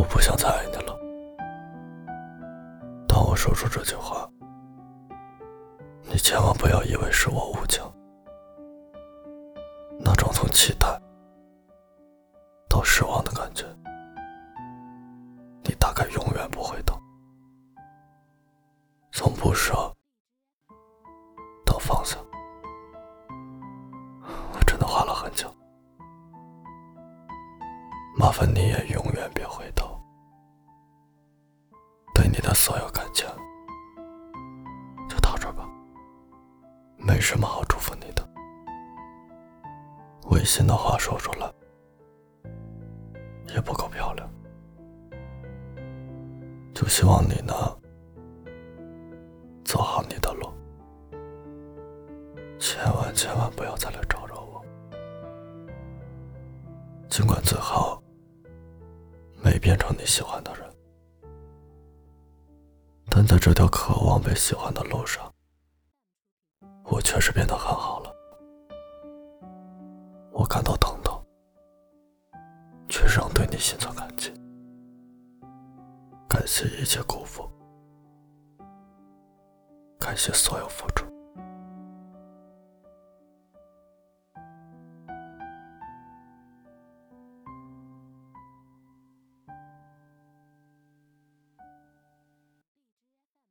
[0.00, 0.98] 我不想再爱你了。
[3.06, 4.26] 当我说出这句话，
[6.04, 7.84] 你千万不要以为是我无情。
[9.98, 10.88] 那种从期待
[12.66, 13.66] 到失望的感觉，
[15.64, 16.98] 你大概永远不会懂。
[19.12, 19.74] 从不舍
[21.66, 22.16] 到放下，
[24.54, 25.46] 我真的花了很久。
[28.16, 29.46] 麻烦你也永远别
[32.50, 33.24] 的所有感情
[35.08, 35.64] 就到这吧，
[36.96, 38.28] 没什么好祝福你的。
[40.32, 41.48] 违心的话说出来
[43.54, 44.28] 也不够漂亮，
[46.74, 47.54] 就希望你呢
[49.64, 50.52] 走好你的路，
[52.58, 54.60] 千万千万不要再来找找我，
[57.08, 58.02] 尽管最后。
[59.42, 60.69] 没变成你喜欢的人，
[63.20, 65.30] 但在这条渴望被喜欢的路上，
[66.84, 68.10] 我确实变得很好了。
[70.32, 71.22] 我感到疼痛，
[72.88, 74.32] 却仍对你心存感激。
[76.30, 77.46] 感谢一切辜负，
[79.98, 81.04] 感谢所有付出。